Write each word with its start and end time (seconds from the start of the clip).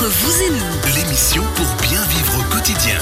Entre 0.00 0.08
vous 0.08 0.42
et 0.44 0.50
nous, 0.50 0.96
L'émission 0.96 1.42
pour 1.56 1.66
bien 1.86 2.02
vivre 2.06 2.38
au 2.38 2.54
quotidien. 2.54 2.98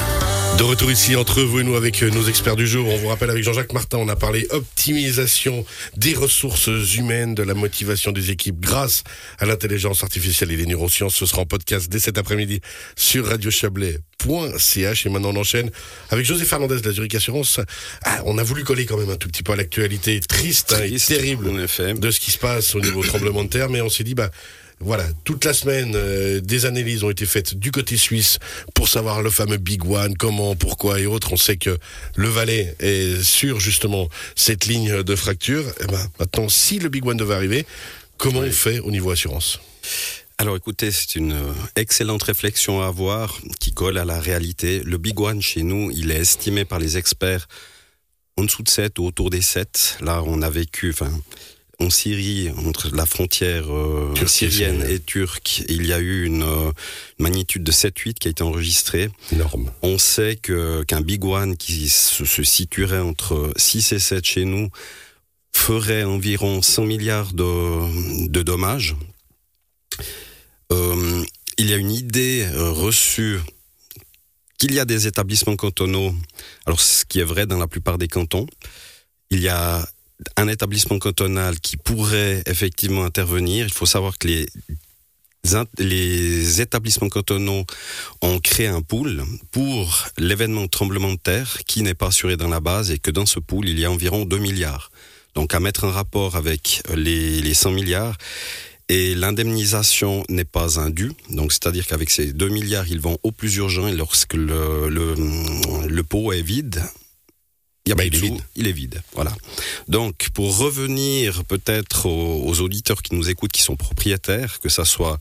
De 0.58 0.64
retour 0.64 0.90
ici 0.90 1.14
entre 1.14 1.42
vous 1.42 1.60
et 1.60 1.62
nous 1.62 1.76
avec 1.76 2.02
euh, 2.02 2.10
nos 2.10 2.24
experts 2.24 2.56
du 2.56 2.66
jour. 2.66 2.88
On 2.88 2.96
vous 2.96 3.06
rappelle 3.06 3.30
avec 3.30 3.44
Jean-Jacques 3.44 3.72
Martin, 3.72 3.98
on 3.98 4.08
a 4.08 4.16
parlé 4.16 4.48
optimisation 4.50 5.64
des 5.96 6.14
ressources 6.14 6.66
humaines, 6.96 7.36
de 7.36 7.44
la 7.44 7.54
motivation 7.54 8.10
des 8.10 8.32
équipes 8.32 8.58
grâce 8.58 9.04
à 9.38 9.46
l'intelligence 9.46 10.02
artificielle 10.02 10.50
et 10.50 10.56
les 10.56 10.66
neurosciences. 10.66 11.14
Ce 11.14 11.24
sera 11.24 11.42
en 11.42 11.46
podcast 11.46 11.88
dès 11.88 12.00
cet 12.00 12.18
après-midi 12.18 12.62
sur 12.96 13.26
radiochablais.ch. 13.26 15.06
Et 15.06 15.08
maintenant 15.08 15.30
on 15.30 15.36
enchaîne 15.36 15.70
avec 16.10 16.26
José 16.26 16.44
Fernandez 16.46 16.80
de 16.80 16.88
la 16.88 16.92
Zurich 16.92 17.14
Assurance. 17.14 17.60
Ah, 18.04 18.22
on 18.24 18.38
a 18.38 18.42
voulu 18.42 18.64
coller 18.64 18.86
quand 18.86 18.96
même 18.96 19.10
un 19.10 19.16
tout 19.16 19.28
petit 19.28 19.44
peu 19.44 19.52
à 19.52 19.56
l'actualité 19.56 20.18
triste, 20.18 20.74
hein, 20.76 20.82
et 20.82 20.96
terrible 20.96 21.48
en 21.48 21.60
effet. 21.60 21.94
de 21.94 22.10
ce 22.10 22.18
qui 22.18 22.32
se 22.32 22.38
passe 22.38 22.74
au 22.74 22.80
niveau 22.80 23.04
tremblement 23.04 23.44
de 23.44 23.50
terre, 23.50 23.68
mais 23.68 23.82
on 23.82 23.88
s'est 23.88 24.02
dit, 24.02 24.16
bah, 24.16 24.32
voilà, 24.80 25.04
toute 25.24 25.44
la 25.44 25.52
semaine, 25.52 25.92
euh, 25.96 26.40
des 26.40 26.66
analyses 26.66 27.02
ont 27.02 27.10
été 27.10 27.26
faites 27.26 27.54
du 27.54 27.72
côté 27.72 27.96
suisse 27.96 28.38
pour 28.74 28.88
savoir 28.88 29.22
le 29.22 29.30
fameux 29.30 29.56
Big 29.56 29.84
One, 29.84 30.16
comment, 30.16 30.54
pourquoi 30.54 31.00
et 31.00 31.06
autres. 31.06 31.32
On 31.32 31.36
sait 31.36 31.56
que 31.56 31.78
le 32.14 32.28
Valais 32.28 32.76
est 32.78 33.22
sur 33.22 33.58
justement 33.58 34.08
cette 34.36 34.66
ligne 34.66 35.02
de 35.02 35.16
fracture. 35.16 35.64
Et 35.80 35.86
ben, 35.86 36.06
maintenant, 36.20 36.48
si 36.48 36.78
le 36.78 36.88
Big 36.88 37.04
One 37.04 37.16
devait 37.16 37.34
arriver, 37.34 37.66
comment 38.18 38.40
on 38.40 38.50
fait 38.50 38.78
au 38.78 38.90
niveau 38.90 39.10
assurance? 39.10 39.60
Alors 40.38 40.54
écoutez, 40.54 40.92
c'est 40.92 41.16
une 41.16 41.34
excellente 41.74 42.22
réflexion 42.22 42.80
à 42.80 42.86
avoir 42.86 43.40
qui 43.58 43.72
colle 43.72 43.98
à 43.98 44.04
la 44.04 44.20
réalité. 44.20 44.82
Le 44.84 44.96
Big 44.96 45.18
One 45.18 45.42
chez 45.42 45.64
nous, 45.64 45.90
il 45.90 46.12
est 46.12 46.20
estimé 46.20 46.64
par 46.64 46.78
les 46.78 46.96
experts 46.96 47.48
en 48.36 48.44
dessous 48.44 48.62
de 48.62 48.68
7 48.68 49.00
ou 49.00 49.06
autour 49.06 49.30
des 49.30 49.42
7. 49.42 49.98
Là, 50.00 50.22
on 50.24 50.40
a 50.42 50.50
vécu, 50.50 50.90
enfin, 50.90 51.10
en 51.80 51.90
Syrie, 51.90 52.50
entre 52.66 52.94
la 52.94 53.06
frontière 53.06 53.72
euh, 53.72 54.12
syrienne 54.26 54.80
Syrie. 54.80 54.94
et 54.94 55.00
turque, 55.00 55.62
il 55.68 55.86
y 55.86 55.92
a 55.92 56.00
eu 56.00 56.24
une 56.24 56.42
euh, 56.42 56.72
magnitude 57.18 57.62
de 57.62 57.70
7-8 57.70 58.14
qui 58.14 58.28
a 58.28 58.30
été 58.32 58.42
enregistrée. 58.42 59.10
Énorme. 59.30 59.70
On 59.82 59.96
sait 59.96 60.36
qu'un 60.36 61.00
Big 61.00 61.24
One 61.24 61.56
qui 61.56 61.88
se, 61.88 62.24
se 62.24 62.42
situerait 62.42 62.98
entre 62.98 63.52
6 63.56 63.92
et 63.92 63.98
7 64.00 64.24
chez 64.24 64.44
nous 64.44 64.68
ferait 65.54 66.04
environ 66.04 66.62
100 66.62 66.84
milliards 66.84 67.32
de, 67.32 68.26
de 68.28 68.42
dommages. 68.42 68.96
Euh, 70.72 71.24
il 71.58 71.70
y 71.70 71.74
a 71.74 71.76
une 71.76 71.92
idée 71.92 72.48
reçue 72.54 73.38
qu'il 74.58 74.74
y 74.74 74.80
a 74.80 74.84
des 74.84 75.06
établissements 75.06 75.56
cantonaux, 75.56 76.12
alors 76.66 76.80
ce 76.80 77.04
qui 77.04 77.20
est 77.20 77.24
vrai 77.24 77.46
dans 77.46 77.58
la 77.58 77.68
plupart 77.68 77.98
des 77.98 78.08
cantons, 78.08 78.46
il 79.30 79.40
y 79.40 79.48
a 79.48 79.88
un 80.36 80.48
établissement 80.48 80.98
cantonal 80.98 81.60
qui 81.60 81.76
pourrait 81.76 82.42
effectivement 82.46 83.04
intervenir. 83.04 83.66
Il 83.66 83.72
faut 83.72 83.86
savoir 83.86 84.18
que 84.18 84.28
les, 84.28 84.46
les 85.78 86.60
établissements 86.60 87.08
cantonaux 87.08 87.64
ont 88.22 88.38
créé 88.40 88.66
un 88.66 88.82
pool 88.82 89.24
pour 89.50 90.06
l'événement 90.18 90.66
tremblement 90.66 91.12
de 91.12 91.18
terre 91.18 91.58
qui 91.66 91.82
n'est 91.82 91.94
pas 91.94 92.08
assuré 92.08 92.36
dans 92.36 92.48
la 92.48 92.60
base 92.60 92.90
et 92.90 92.98
que 92.98 93.10
dans 93.10 93.26
ce 93.26 93.38
pool, 93.38 93.68
il 93.68 93.78
y 93.78 93.84
a 93.84 93.90
environ 93.90 94.24
2 94.24 94.38
milliards. 94.38 94.90
Donc 95.34 95.54
à 95.54 95.60
mettre 95.60 95.84
en 95.84 95.90
rapport 95.90 96.36
avec 96.36 96.82
les, 96.94 97.40
les 97.40 97.54
100 97.54 97.70
milliards. 97.72 98.16
Et 98.90 99.14
l'indemnisation 99.14 100.24
n'est 100.30 100.46
pas 100.46 100.88
dû. 100.88 101.12
Donc, 101.28 101.52
c'est-à-dire 101.52 101.86
qu'avec 101.86 102.08
ces 102.08 102.32
2 102.32 102.48
milliards, 102.48 102.88
ils 102.88 103.00
vont 103.00 103.18
au 103.22 103.32
plus 103.32 103.56
urgent 103.56 103.86
et 103.86 103.94
lorsque 103.94 104.32
le, 104.32 104.88
le 104.88 106.02
pot 106.04 106.32
est 106.32 106.40
vide, 106.40 106.82
il 107.88 107.90
y 107.90 107.92
a 107.92 107.96
pas 107.96 108.04
il 108.04 108.10
de 108.10 108.16
est 108.16 108.20
vide. 108.20 108.42
il 108.56 108.66
est 108.68 108.72
vide. 108.72 109.02
Voilà. 109.14 109.34
Donc, 109.88 110.28
pour 110.34 110.58
revenir 110.58 111.44
peut-être 111.44 112.06
aux, 112.06 112.46
aux 112.46 112.60
auditeurs 112.60 113.00
qui 113.02 113.14
nous 113.14 113.30
écoutent, 113.30 113.52
qui 113.52 113.62
sont 113.62 113.76
propriétaires, 113.76 114.60
que 114.60 114.68
ça 114.68 114.84
soit 114.84 115.18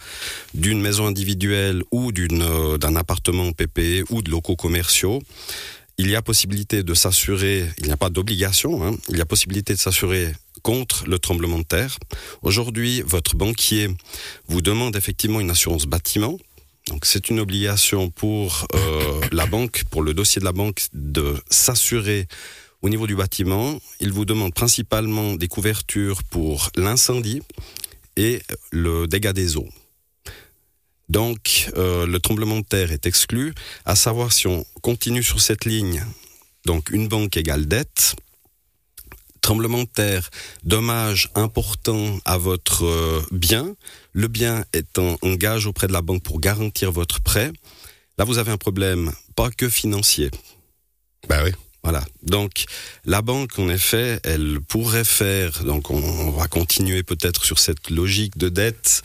d'une 0.54 0.82
maison 0.82 1.08
individuelle 1.08 1.84
ou 1.92 2.12
d'une 2.12 2.42
euh, 2.42 2.78
d'un 2.78 2.96
appartement 2.96 3.52
PPE 3.54 4.06
ou 4.10 4.22
de 4.22 4.30
locaux 4.30 4.58
commerciaux, 4.58 5.22
il 5.98 6.10
y 6.10 6.16
a 6.16 6.22
possibilité 6.22 6.84
de 6.84 6.94
s'assurer, 6.94 7.66
il 7.80 7.86
n'y 7.86 7.92
a 7.92 7.98
pas 7.98 8.10
d'obligation, 8.10 8.86
hein, 8.86 8.96
il 9.10 9.18
y 9.18 9.22
a 9.22 9.26
possibilité 9.26 9.74
de 9.74 9.80
s'assurer 9.80 10.34
contre 10.62 11.06
le 11.08 11.18
tremblement 11.20 11.60
de 11.60 11.64
terre. 11.64 11.98
Aujourd'hui, 12.42 13.02
votre 13.06 13.36
banquier 13.36 13.88
vous 14.48 14.62
demande 14.62 14.96
effectivement 14.96 15.40
une 15.40 15.50
assurance 15.50 15.86
bâtiment. 15.86 16.38
Donc 16.88 17.06
c'est 17.06 17.30
une 17.30 17.40
obligation 17.40 18.10
pour 18.10 18.68
euh, 18.74 19.22
la 19.32 19.46
banque, 19.46 19.84
pour 19.90 20.02
le 20.02 20.14
dossier 20.14 20.40
de 20.40 20.46
la 20.46 20.54
banque, 20.54 20.88
de 20.94 21.36
s'assurer 21.50 22.28
au 22.82 22.90
niveau 22.90 23.08
du 23.08 23.16
bâtiment. 23.16 23.80
Il 24.00 24.12
vous 24.14 24.26
demande 24.26 24.54
principalement 24.54 25.36
des 25.36 25.48
couvertures 25.48 26.24
pour 26.24 26.70
l'incendie 26.76 27.42
et 28.16 28.42
le 28.72 29.06
dégât 29.08 29.34
des 29.34 29.58
eaux. 29.58 29.68
Donc 31.10 31.70
euh, 31.78 32.06
le 32.06 32.20
tremblement 32.20 32.60
de 32.60 32.66
terre 32.66 32.92
est 32.92 33.06
exclu. 33.06 33.54
À 33.86 33.96
savoir 33.96 34.32
si 34.32 34.48
on 34.48 34.66
continue 34.82 35.24
sur 35.24 35.42
cette 35.42 35.66
ligne, 35.66 36.04
donc 36.66 36.90
une 36.90 37.08
banque 37.08 37.38
égale 37.38 37.66
dette, 37.66 38.16
tremblement 39.48 39.84
de 39.84 39.88
terre, 39.88 40.30
dommage 40.66 41.30
important 41.34 42.20
à 42.26 42.38
votre 42.38 42.84
euh, 42.84 43.26
bien, 43.32 43.78
le 44.12 44.28
bien 44.28 44.66
étant 44.74 45.16
en 45.22 45.36
gage 45.36 45.68
auprès 45.68 45.88
de 45.88 45.94
la 45.94 46.02
banque 46.02 46.22
pour 46.22 46.42
garantir 46.42 46.92
votre 46.92 47.22
prêt, 47.22 47.54
là 48.18 48.26
vous 48.26 48.40
avez 48.40 48.52
un 48.52 48.58
problème 48.58 49.14
pas 49.38 49.50
que 49.50 49.70
financier. 49.70 50.32
Bah 51.30 51.40
oui. 51.46 51.52
Voilà. 51.88 52.04
Donc 52.22 52.66
la 53.06 53.22
banque, 53.22 53.58
en 53.60 53.70
effet, 53.70 54.20
elle 54.26 54.60
pourrait 54.60 55.06
faire. 55.06 55.64
Donc 55.64 55.90
on, 55.90 56.32
va 56.32 56.50
continuer 56.50 57.02
peut-être 57.02 57.46
sur 57.46 57.60
cette 57.60 57.90
logique 57.90 58.38
de 58.38 58.50
dette. 58.50 59.04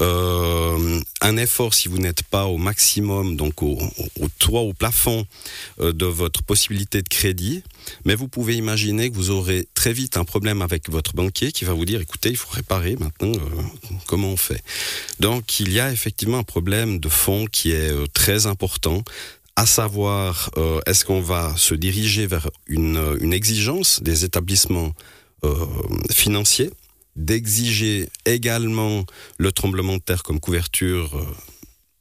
euh, 0.00 1.00
un 1.20 1.36
effort 1.36 1.72
si 1.72 1.86
vous 1.86 1.98
n'êtes 1.98 2.24
pas 2.24 2.46
au 2.46 2.56
maximum, 2.56 3.36
donc 3.36 3.62
au, 3.62 3.78
toit, 4.40 4.62
au 4.62 4.72
plafond 4.72 5.24
euh, 5.78 5.92
de 5.92 6.04
votre 6.04 6.42
possibilité 6.42 7.00
de 7.00 7.08
crédit. 7.08 7.62
Mais 8.04 8.16
vous 8.16 8.26
pouvez 8.26 8.56
imaginer 8.56 9.08
que 9.08 9.14
vous 9.14 9.30
aurez 9.30 9.68
très 9.74 9.92
vite 9.92 10.16
un 10.16 10.24
problème 10.24 10.62
avec 10.62 10.90
votre 10.90 11.14
banquier 11.14 11.52
qui 11.52 11.64
va 11.64 11.74
vous 11.74 11.84
dire 11.84 12.00
écoutez, 12.00 12.30
il 12.30 12.36
faut 12.36 12.50
réparer 12.50 12.96
maintenant. 12.96 13.34
euh, 13.34 13.62
comment 14.08 14.30
on 14.30 14.36
fait? 14.36 14.64
Donc 15.20 15.60
il 15.60 15.72
y 15.72 15.78
a 15.78 15.92
effectivement 15.92 16.38
un 16.38 16.42
problème 16.42 16.98
de 16.98 17.08
fond 17.08 17.46
qui 17.46 17.70
est 17.70 17.92
très 18.12 18.46
important 18.46 19.04
à 19.56 19.64
savoir 19.64 20.50
euh, 20.58 20.80
est-ce 20.86 21.04
qu'on 21.04 21.22
va 21.22 21.54
se 21.56 21.74
diriger 21.74 22.26
vers 22.26 22.50
une, 22.66 23.32
exigence 23.32 24.02
des 24.02 24.24
établissements 24.24 24.92
euh, 25.44 25.54
financiers, 26.10 26.70
d'exiger 27.16 28.08
également 28.26 29.04
le 29.38 29.52
tremblement 29.52 29.94
de 29.94 30.02
terre 30.02 30.22
comme 30.22 30.40
couverture 30.40 31.16
euh, 31.16 31.24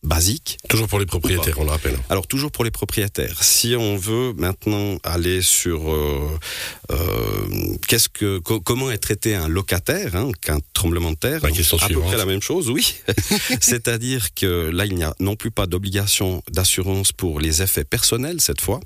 basique. 0.06 0.58
Toujours 0.70 0.88
pour 0.88 1.00
les 1.00 1.06
propriétaires, 1.06 1.58
on 1.60 1.64
le 1.64 1.72
rappelle. 1.72 1.98
Alors 2.10 2.28
toujours 2.28 2.52
pour 2.52 2.64
les 2.64 2.72
propriétaires, 2.72 3.44
si 3.44 3.76
on 3.76 3.98
veut 3.98 4.34
maintenant 4.38 4.98
aller 5.04 5.42
sur 5.42 5.92
euh, 5.92 6.30
euh, 6.92 7.76
qu'est-ce 7.88 8.10
que 8.10 8.40
co- 8.40 8.62
comment 8.62 8.92
est 8.92 8.98
traité 8.98 9.36
un 9.36 9.48
locataire 9.48 10.16
hein, 10.16 10.32
qu'un 10.42 10.60
tremblement 10.74 11.12
de 11.12 11.18
terre, 11.18 11.42
La 11.44 11.52
question 11.52 11.78
à 11.78 11.88
peu 11.88 12.00
près 12.00 12.18
la 12.18 12.26
même 12.26 12.42
chose, 12.42 12.70
oui. 12.70 12.96
C'est-à-dire 13.60 14.34
que 14.34 14.70
là 14.70 14.86
il 14.86 14.96
n'y 14.96 15.04
a 15.04 15.14
non 15.20 15.36
plus 15.36 15.52
pas 15.52 15.66
d'obligation 15.68 16.44
d'assurance 16.52 17.12
pour 17.12 17.40
les 17.40 17.62
effets 17.62 17.84
personnels 17.86 18.42
cette 18.42 18.62
fois. 18.62 18.80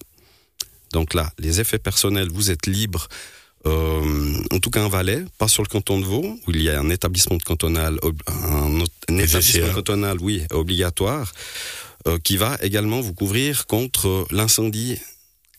Donc 0.91 1.13
là, 1.13 1.31
les 1.37 1.59
effets 1.61 1.77
personnels, 1.77 2.29
vous 2.31 2.49
êtes 2.49 2.65
libre. 2.65 3.07
Euh, 3.65 4.43
en 4.51 4.59
tout 4.59 4.69
cas, 4.69 4.81
un 4.81 4.89
Valais, 4.89 5.23
pas 5.37 5.47
sur 5.47 5.63
le 5.63 5.67
canton 5.67 5.99
de 5.99 6.05
Vaud, 6.05 6.39
où 6.47 6.51
il 6.51 6.61
y 6.61 6.69
a 6.69 6.79
un 6.79 6.89
établissement 6.89 7.37
de 7.37 7.43
cantonal, 7.43 7.99
un, 8.27 9.17
établissement 9.17 9.73
cantonal, 9.73 10.17
oui, 10.21 10.43
obligatoire, 10.51 11.31
euh, 12.07 12.17
qui 12.19 12.37
va 12.37 12.57
également 12.61 13.01
vous 13.01 13.13
couvrir 13.13 13.67
contre 13.67 14.25
l'incendie 14.31 14.97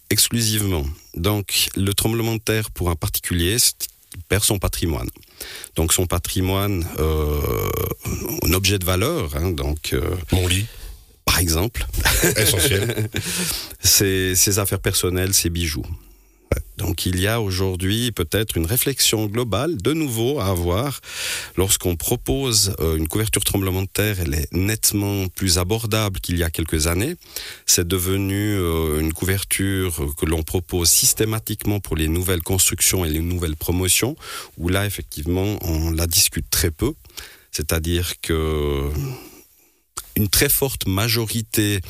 exclusivement. 0.09 0.85
Donc, 1.15 1.69
le 1.77 1.93
tremblement 1.95 2.35
de 2.35 2.41
terre 2.41 2.71
pour 2.71 2.91
un 2.91 2.97
particulier, 2.97 3.57
perd 4.29 4.45
son 4.45 4.59
patrimoine. 4.59 5.09
Donc, 5.77 5.93
son 5.93 6.07
patrimoine, 6.07 6.85
euh, 6.99 7.41
un 8.45 8.53
objet 8.53 8.79
de 8.79 8.85
valeur, 8.85 9.37
hein, 9.37 9.51
donc, 9.51 9.93
euh, 9.93 10.17
Mon 10.33 10.47
lit, 10.47 10.67
par 11.25 11.39
exemple, 11.39 11.87
essentiel. 12.37 13.09
ses, 13.81 14.35
ses 14.35 14.59
affaires 14.59 14.81
personnelles, 14.81 15.35
ses 15.35 15.51
bijoux. 15.51 15.87
Donc 16.91 17.07
il 17.07 17.21
y 17.21 17.29
a 17.29 17.41
aujourd'hui 17.41 18.11
peut-être 18.11 18.57
une 18.57 18.67
réflexion 18.67 19.27
globale 19.27 19.77
de 19.77 19.93
nouveau 19.93 20.41
à 20.41 20.47
avoir 20.47 21.01
lorsqu'on 21.57 21.95
propose 21.95 22.75
euh, 22.81 22.97
une 22.97 23.07
couverture 23.07 23.45
tremblement 23.45 23.83
de 23.83 23.87
terre, 23.87 24.19
elle 24.19 24.35
est 24.35 24.53
nettement 24.53 25.29
plus 25.29 25.59
abordable 25.59 26.19
qu'il 26.19 26.37
y 26.37 26.43
a 26.43 26.51
quelques 26.51 26.89
années. 26.89 27.15
C'est 27.65 27.87
devenu 27.87 28.57
euh, 28.57 28.99
une 28.99 29.13
couverture 29.13 30.05
que 30.17 30.27
l'on 30.27 30.43
propose 30.43 30.91
systématiquement 30.91 31.79
pour 31.79 31.95
les 31.95 32.09
nouvelles 32.09 32.43
constructions 32.43 33.05
et 33.05 33.09
les 33.09 33.21
nouvelles 33.21 33.55
promotions, 33.55 34.17
où 34.59 34.69
là 34.69 34.85
effectivement 34.85 35.61
on 35.63 35.93
la 35.93 36.09
discute 36.09 36.51
très 36.51 36.73
peu. 36.73 36.95
C'est-à-dire 37.53 38.15
que 38.21 38.91
une 40.17 40.29
très 40.29 40.49
forte 40.49 40.89
majorité 40.89 41.83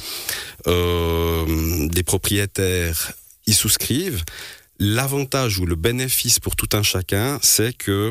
euh, 0.66 1.88
des 1.88 2.02
propriétaires 2.02 3.14
y 3.46 3.54
souscrivent. 3.54 4.22
L'avantage 4.82 5.58
ou 5.58 5.66
le 5.66 5.74
bénéfice 5.74 6.40
pour 6.40 6.56
tout 6.56 6.70
un 6.72 6.82
chacun, 6.82 7.38
c'est 7.42 7.76
que 7.76 8.10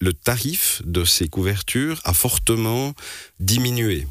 le 0.00 0.14
tarif 0.14 0.80
de 0.86 1.04
ces 1.04 1.28
couvertures 1.28 2.00
a 2.04 2.14
fortement 2.14 2.94
diminué. 3.40 4.06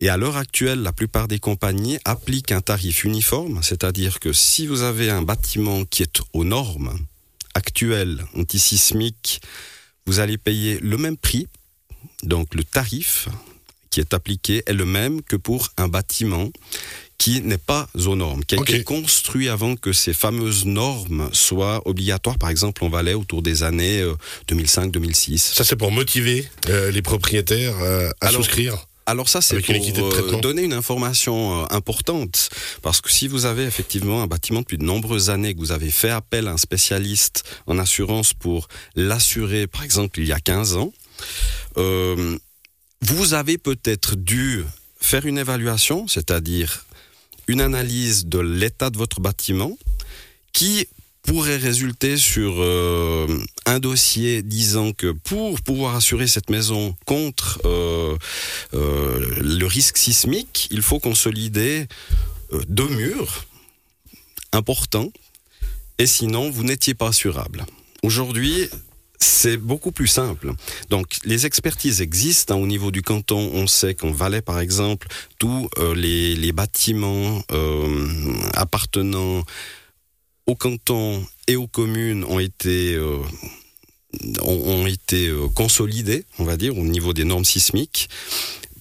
Et 0.00 0.08
à 0.08 0.16
l'heure 0.16 0.38
actuelle, 0.38 0.80
la 0.80 0.92
plupart 0.92 1.28
des 1.28 1.38
compagnies 1.38 1.98
appliquent 2.06 2.50
un 2.50 2.62
tarif 2.62 3.04
uniforme, 3.04 3.62
c'est-à-dire 3.62 4.20
que 4.20 4.32
si 4.32 4.66
vous 4.66 4.80
avez 4.80 5.10
un 5.10 5.20
bâtiment 5.20 5.84
qui 5.84 6.02
est 6.02 6.22
aux 6.32 6.44
normes 6.44 6.98
actuelles 7.52 8.24
antisismiques, 8.34 9.42
vous 10.06 10.18
allez 10.18 10.38
payer 10.38 10.78
le 10.80 10.96
même 10.96 11.18
prix, 11.18 11.46
donc 12.22 12.54
le 12.54 12.64
tarif 12.64 13.28
qui 13.90 14.00
est 14.00 14.14
appliqué 14.14 14.62
est 14.64 14.72
le 14.72 14.86
même 14.86 15.20
que 15.20 15.36
pour 15.36 15.68
un 15.76 15.88
bâtiment 15.88 16.48
qui 17.22 17.40
n'est 17.40 17.56
pas 17.56 17.88
aux 17.94 18.16
normes, 18.16 18.44
qui 18.44 18.56
a 18.56 18.60
été 18.60 18.82
construit 18.82 19.48
avant 19.48 19.76
que 19.76 19.92
ces 19.92 20.12
fameuses 20.12 20.64
normes 20.64 21.30
soient 21.32 21.80
obligatoires. 21.86 22.36
Par 22.36 22.50
exemple, 22.50 22.82
on 22.82 22.88
Valais 22.88 23.14
autour 23.14 23.42
des 23.42 23.62
années 23.62 24.04
2005-2006. 24.48 25.34
Euh, 25.34 25.38
ça, 25.54 25.62
c'est 25.62 25.76
pour 25.76 25.92
motiver 25.92 26.48
euh, 26.68 26.90
les 26.90 27.00
propriétaires 27.00 27.78
euh, 27.80 28.10
à 28.20 28.30
souscrire 28.30 28.86
alors 29.04 29.28
ça, 29.28 29.40
c'est 29.40 29.60
pour 29.60 30.40
donner 30.40 30.62
une 30.62 30.72
information 30.72 31.68
importante, 31.72 32.50
parce 32.82 33.00
que 33.00 33.10
si 33.10 33.26
vous 33.26 33.46
avez 33.46 33.64
effectivement 33.64 34.22
un 34.22 34.28
bâtiment 34.28 34.60
depuis 34.60 34.78
de 34.78 34.84
nombreuses 34.84 35.28
années, 35.28 35.54
que 35.54 35.58
vous 35.58 35.72
avez 35.72 35.90
fait 35.90 36.08
appel 36.08 36.46
à 36.46 36.52
un 36.52 36.56
spécialiste 36.56 37.42
en 37.66 37.80
assurance 37.80 38.32
pour 38.32 38.68
l'assurer, 38.94 39.66
par 39.66 39.82
exemple, 39.82 40.20
il 40.20 40.26
y 40.26 40.32
a 40.32 40.38
15 40.38 40.76
ans, 40.76 40.92
vous 41.74 43.34
avez 43.34 43.58
peut-être 43.58 44.14
dû 44.14 44.64
faire 45.00 45.26
une 45.26 45.36
évaluation, 45.36 46.06
c'est-à-dire 46.06 46.84
une 47.48 47.60
analyse 47.60 48.26
de 48.26 48.38
l'état 48.38 48.90
de 48.90 48.98
votre 48.98 49.20
bâtiment 49.20 49.76
qui 50.52 50.86
pourrait 51.22 51.56
résulter 51.56 52.16
sur 52.16 52.60
euh, 52.60 53.26
un 53.64 53.78
dossier 53.78 54.42
disant 54.42 54.92
que 54.92 55.12
pour 55.12 55.60
pouvoir 55.60 55.94
assurer 55.94 56.26
cette 56.26 56.50
maison 56.50 56.96
contre 57.06 57.60
euh, 57.64 58.16
euh, 58.74 59.38
le 59.40 59.66
risque 59.66 59.96
sismique, 59.96 60.68
il 60.70 60.82
faut 60.82 60.98
consolider 60.98 61.86
deux 62.68 62.88
murs 62.88 63.46
importants 64.52 65.10
et 65.98 66.06
sinon 66.06 66.50
vous 66.50 66.64
n'étiez 66.64 66.94
pas 66.94 67.08
assurable. 67.08 67.64
Aujourd'hui, 68.02 68.68
c'est 69.22 69.56
beaucoup 69.56 69.92
plus 69.92 70.06
simple. 70.06 70.52
Donc 70.90 71.18
les 71.24 71.46
expertises 71.46 72.00
existent. 72.00 72.54
Hein, 72.54 72.58
au 72.58 72.66
niveau 72.66 72.90
du 72.90 73.02
canton, 73.02 73.50
on 73.54 73.66
sait 73.66 73.94
qu'en 73.94 74.10
Valais, 74.10 74.42
par 74.42 74.58
exemple, 74.60 75.06
tous 75.38 75.68
euh, 75.78 75.94
les, 75.94 76.52
bâtiments 76.52 77.42
euh, 77.52 78.34
appartenant 78.54 79.42
au 80.46 80.54
canton 80.54 81.24
et 81.46 81.56
aux 81.56 81.68
communes 81.68 82.24
ont 82.24 82.40
été 82.40 82.94
euh, 82.94 83.18
ont, 84.42 84.86
été 84.86 85.32
consolidés, 85.54 86.26
on 86.38 86.44
va 86.44 86.56
dire, 86.56 86.76
au 86.76 86.82
niveau 86.82 87.12
des 87.12 87.24
normes 87.24 87.44
sismiques. 87.44 88.10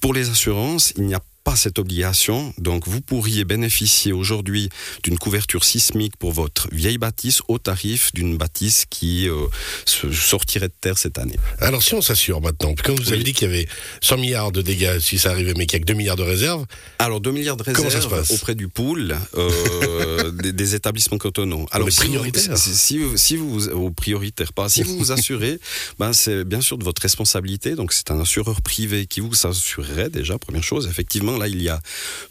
Pour 0.01 0.13
les 0.13 0.29
assurances, 0.29 0.91
il 0.97 1.03
n'y 1.03 1.13
a 1.13 1.21
pas 1.43 1.55
cette 1.55 1.79
obligation. 1.79 2.53
Donc 2.57 2.87
vous 2.87 3.01
pourriez 3.01 3.43
bénéficier 3.45 4.13
aujourd'hui 4.13 4.69
d'une 5.03 5.17
couverture 5.17 5.63
sismique 5.63 6.15
pour 6.17 6.31
votre 6.31 6.67
vieille 6.71 6.97
bâtisse 6.97 7.41
au 7.47 7.57
tarif 7.57 8.13
d'une 8.13 8.37
bâtisse 8.37 8.85
qui 8.89 9.27
euh, 9.27 9.47
sortirait 9.85 10.67
de 10.67 10.73
terre 10.79 10.97
cette 10.97 11.17
année. 11.17 11.37
Alors 11.59 11.83
si 11.83 11.93
on 11.93 12.01
s'assure 12.01 12.41
maintenant, 12.41 12.73
quand 12.83 12.99
vous 12.99 13.13
avez 13.13 13.23
dit 13.23 13.33
qu'il 13.33 13.49
y 13.49 13.53
avait 13.53 13.67
100 14.01 14.17
milliards 14.17 14.51
de 14.51 14.61
dégâts 14.61 14.99
si 14.99 15.17
ça 15.17 15.31
arrivait, 15.31 15.53
mais 15.57 15.65
qu'il 15.65 15.79
n'y 15.79 15.83
a 15.83 15.85
que 15.85 15.91
2 15.91 15.93
milliards 15.93 16.15
de 16.15 16.23
réserves. 16.23 16.65
Alors 16.99 17.21
2 17.21 17.31
milliards 17.31 17.57
de 17.57 17.63
réserves 17.63 18.25
auprès 18.29 18.55
du 18.55 18.67
pool 18.67 19.15
euh, 19.35 20.31
des, 20.51 20.75
établissements 20.75 21.17
cantonaux. 21.17 21.67
Alors 21.71 21.91
si 21.91 21.99
prioritaire. 21.99 22.57
si, 22.57 22.97
vous, 22.99 23.17
si 23.17 23.35
vous, 23.35 23.91
prioritaire 23.91 24.53
pas, 24.53 24.69
si 24.69 24.83
vous 24.83 24.97
vous 24.97 25.11
assurez, 25.11 25.59
ben 25.99 26.13
c'est 26.13 26.43
bien 26.43 26.61
sûr 26.61 26.77
de 26.77 26.83
votre 26.83 27.01
responsabilité. 27.01 27.75
Donc 27.75 27.93
c'est 27.93 28.11
un 28.11 28.19
assureur 28.19 28.61
privé 28.61 29.05
qui 29.07 29.19
vous 29.19 29.31
assurerait 29.45 30.09
déjà 30.09 30.37
première 30.37 30.63
chose 30.63 30.87
effectivement 30.87 31.30
là, 31.37 31.47
il 31.47 31.61
y 31.61 31.69
a 31.69 31.81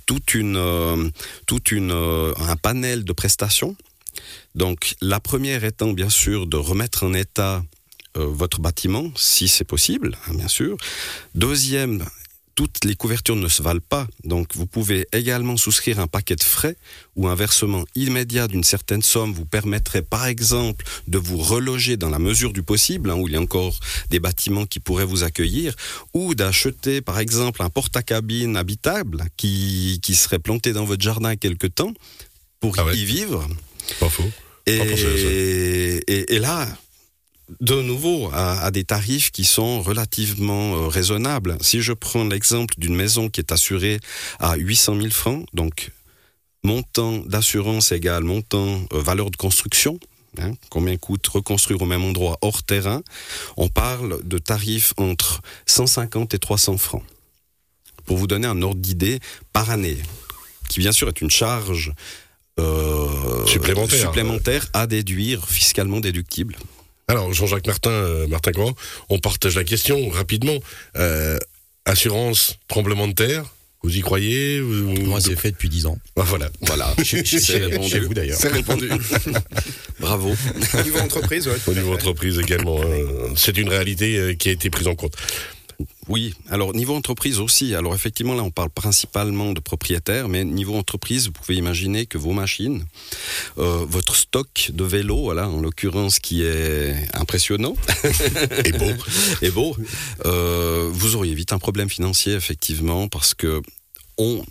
toute 0.07 0.35
une, 0.35 0.57
euh, 0.57 1.09
toute 1.47 1.73
une, 1.73 1.93
euh, 1.93 2.33
un 2.37 2.57
panel 2.57 3.05
de 3.05 3.13
prestations. 3.13 3.77
Donc, 4.55 4.95
la 5.01 5.21
première 5.21 5.65
étant 5.65 5.93
bien 5.93 6.11
sûr 6.11 6.47
de 6.47 6.57
remettre 6.57 7.05
en 7.05 7.15
état 7.15 7.63
euh, 8.17 8.27
votre 8.27 8.61
bâtiment, 8.61 9.13
si 9.15 9.47
c'est 9.47 9.65
possible, 9.65 10.19
hein, 10.27 10.35
bien 10.35 10.49
sûr. 10.49 10.77
Deuxième, 11.35 12.05
toutes 12.61 12.85
les 12.85 12.95
couvertures 12.95 13.37
ne 13.37 13.49
se 13.49 13.63
valent 13.63 13.81
pas. 13.89 14.07
Donc 14.23 14.55
vous 14.55 14.67
pouvez 14.67 15.07
également 15.15 15.57
souscrire 15.57 15.99
un 15.99 16.07
paquet 16.07 16.37
de 16.37 16.43
frais 16.43 16.77
ou 17.17 17.27
un 17.27 17.35
versement 17.35 17.87
immédiat 17.95 18.49
d'une 18.49 18.65
certaine 18.65 19.01
somme 19.01 19.33
vous 19.33 19.47
permettrait 19.47 20.03
par 20.03 20.27
exemple 20.27 20.85
de 21.09 21.17
vous 21.17 21.39
reloger 21.39 21.97
dans 21.97 22.11
la 22.11 22.19
mesure 22.19 22.53
du 22.53 22.63
possible, 22.63 23.09
hein, 23.09 23.15
où 23.15 23.29
il 23.29 23.33
y 23.33 23.37
a 23.39 23.41
encore 23.41 23.81
des 24.11 24.21
bâtiments 24.21 24.67
qui 24.67 24.79
pourraient 24.79 25.07
vous 25.07 25.23
accueillir, 25.23 25.75
ou 26.13 26.35
d'acheter 26.35 27.01
par 27.01 27.19
exemple 27.19 27.63
un 27.63 27.71
porte-à-cabine 27.71 28.59
habitable 28.59 29.25
qui, 29.39 29.99
qui 30.03 30.15
serait 30.15 30.39
planté 30.39 30.75
dans 30.75 30.85
votre 30.85 31.03
jardin 31.03 31.37
quelque 31.37 31.67
temps 31.67 31.95
pour 32.61 32.79
ah 32.79 32.93
y 32.93 33.07
vivre. 33.07 33.49
Pas 34.01 34.11
faux. 34.11 34.31
et, 34.67 36.35
et 36.35 36.39
là, 36.39 36.69
de 37.61 37.83
nouveau 37.83 38.31
à, 38.33 38.71
des 38.71 38.85
tarifs 38.85 39.31
qui 39.31 39.45
sont 39.45 39.83
relativement 39.83 40.75
euh, 40.75 40.89
raisonnables. 40.89 41.57
Si 41.61 41.83
je 41.83 41.93
prends 41.93 42.25
l'exemple 42.25 42.75
d'une 42.79 42.95
maison 42.95 43.29
qui 43.29 43.41
est 43.41 43.53
assurée 43.53 43.99
à 44.39 44.57
800 44.57 44.97
000 44.97 45.11
francs, 45.11 45.47
donc 45.53 45.91
montant 46.63 47.19
d'assurance 47.19 47.93
égal 47.93 48.23
montant 48.23 48.83
euh, 48.93 49.01
valeur 49.01 49.31
de 49.31 49.37
construction, 49.37 49.99
hein, 50.39 50.53
combien 50.69 50.97
coûte 50.97 51.27
reconstruire 51.27 51.81
au 51.83 51.87
même 51.87 52.05
endroit 52.05 52.39
hors 52.43 52.63
terrain, 52.63 53.03
on 53.57 53.69
parle 53.69 54.21
de 54.23 54.39
tarifs 54.39 54.95
entre 54.97 55.41
150 55.67 56.35
et 56.35 56.39
300 56.39 56.77
francs. 56.79 57.05
Pour 58.05 58.17
vous 58.17 58.27
donner 58.27 58.47
un 58.47 58.63
ordre 58.63 58.81
d'idée 58.81 59.21
par 59.53 59.71
année, 59.71 59.99
qui 60.69 60.81
bien 60.81 60.93
sûr 60.93 61.09
est 61.09 61.21
une 61.21 61.31
charge 61.31 61.93
euh, 62.59 63.47
supplémentaire 63.47 64.67
à 64.73 64.87
déduire 64.87 65.49
fiscalement 65.49 66.01
déductible. 66.01 66.57
Alors, 67.11 67.33
Jean-Jacques 67.33 67.67
Martin, 67.67 67.91
euh, 67.91 68.29
Martin 68.29 68.53
quoi 68.53 68.73
on 69.09 69.19
partage 69.19 69.57
la 69.57 69.65
question 69.65 70.09
rapidement. 70.11 70.57
Euh, 70.97 71.39
assurance, 71.85 72.57
tremblement 72.69 73.09
de 73.09 73.15
terre, 73.15 73.45
vous 73.83 73.97
y 73.97 74.01
croyez 74.01 74.61
Moi, 74.61 75.21
c'est 75.21 75.35
fait 75.35 75.51
depuis 75.51 75.69
10 75.69 75.87
ans. 75.87 75.99
Ah, 76.15 76.23
voilà. 76.23 76.49
Voilà. 76.61 76.95
C'est 77.05 77.57
répondu. 77.57 77.99
vous 77.99 78.15
d'ailleurs. 78.15 78.39
C'est 78.39 78.53
répondu. 78.53 78.89
Bravo. 80.01 80.37
Au 80.75 80.83
niveau 80.83 80.99
entreprise, 80.99 81.49
ouais. 81.49 81.57
Au 81.67 81.75
niveau 81.75 81.95
entreprise 81.95 82.39
également. 82.39 82.81
Hein. 82.81 83.33
C'est 83.35 83.59
une 83.59 83.71
réalité 83.71 84.17
euh, 84.17 84.35
qui 84.35 84.49
a 84.49 84.53
été 84.53 84.71
prise 84.71 84.87
en 84.87 84.95
compte. 84.95 85.15
Oui, 86.11 86.35
alors 86.49 86.75
niveau 86.75 86.97
entreprise 86.97 87.39
aussi. 87.39 87.73
Alors 87.77 87.95
effectivement, 87.95 88.35
là, 88.35 88.43
on 88.43 88.51
parle 88.51 88.71
principalement 88.71 89.53
de 89.53 89.61
propriétaires, 89.61 90.29
mais 90.29 90.45
niveau 90.45 90.75
entreprise, 90.75 91.27
vous 91.27 91.33
pouvez 91.33 91.55
imaginer 91.55 92.07
que 92.07 92.19
vos 92.19 92.33
machines, 92.33 92.85
euh, 93.59 93.85
votre 93.89 94.17
stock 94.17 94.73
de 94.75 94.83
vélos, 94.83 95.23
voilà, 95.23 95.49
en 95.49 95.61
l'occurrence, 95.61 96.19
qui 96.19 96.43
est 96.43 96.97
impressionnant. 97.15 97.77
Et 98.65 98.73
beau, 98.73 98.91
et 99.43 99.51
beau, 99.51 99.77
euh, 100.27 100.91
vous 100.93 101.15
auriez 101.15 101.35
vite 101.35 101.53
un 101.53 101.61
problème 101.61 101.89
financier, 101.89 102.35
effectivement, 102.35 103.07
parce 103.07 103.33
que 103.33 103.63
on 104.19 104.45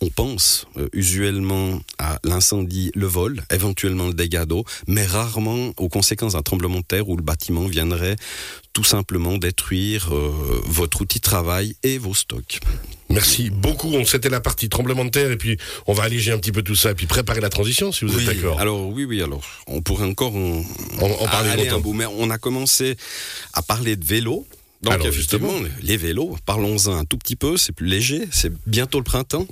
on 0.00 0.08
pense 0.08 0.66
euh, 0.76 0.88
usuellement 0.92 1.80
à 1.98 2.18
l'incendie, 2.22 2.90
le 2.94 3.06
vol, 3.06 3.42
éventuellement 3.50 4.08
le 4.08 4.14
dégât 4.14 4.46
d'eau, 4.46 4.64
mais 4.86 5.06
rarement 5.06 5.72
aux 5.76 5.88
conséquences 5.88 6.34
d'un 6.34 6.42
tremblement 6.42 6.80
de 6.80 6.84
terre 6.84 7.08
où 7.08 7.16
le 7.16 7.22
bâtiment 7.22 7.66
viendrait 7.66 8.16
tout 8.72 8.84
simplement 8.84 9.38
détruire 9.38 10.14
euh, 10.14 10.32
votre 10.66 11.00
outil 11.00 11.18
de 11.18 11.22
travail 11.22 11.76
et 11.82 11.96
vos 11.96 12.14
stocks. 12.14 12.60
Merci 13.08 13.50
beaucoup. 13.50 13.92
C'était 14.04 14.28
la 14.28 14.40
partie 14.40 14.68
tremblement 14.68 15.04
de 15.04 15.10
terre 15.10 15.30
et 15.30 15.36
puis 15.36 15.56
on 15.86 15.94
va 15.94 16.02
alléger 16.02 16.32
un 16.32 16.38
petit 16.38 16.52
peu 16.52 16.62
tout 16.62 16.74
ça 16.74 16.90
et 16.90 16.94
puis 16.94 17.06
préparer 17.06 17.40
la 17.40 17.48
transition 17.48 17.92
si 17.92 18.04
vous 18.04 18.18
êtes 18.18 18.26
d'accord. 18.26 18.60
Alors 18.60 18.86
oui, 18.88 19.04
oui. 19.04 19.22
Alors 19.22 19.42
on 19.66 19.80
pourrait 19.80 20.04
encore 20.06 20.34
en, 20.34 20.62
parler 21.30 21.68
un 21.68 21.78
bout, 21.78 21.94
mais 21.94 22.06
on 22.06 22.28
a 22.30 22.38
commencé 22.38 22.96
à 23.54 23.62
parler 23.62 23.96
de 23.96 24.04
vélo. 24.04 24.46
Donc 24.86 25.10
justement, 25.10 25.52
les 25.82 25.96
vélos, 25.96 26.36
parlons-en 26.46 26.96
un 26.96 27.04
tout 27.04 27.18
petit 27.18 27.36
peu, 27.36 27.56
c'est 27.56 27.72
plus 27.72 27.86
léger, 27.86 28.28
c'est 28.30 28.52
bientôt 28.66 28.98
le 28.98 29.04
printemps. 29.04 29.46